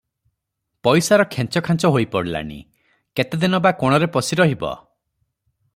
[0.87, 2.59] ପଇସାର ଖେଞ୍ଚଖାଞ୍ଚ ହୋଇ ପଡିଲାଣି,
[3.21, 4.73] କେତେଦିନ ବା କୋଣରେ ପଶି ରହିବ?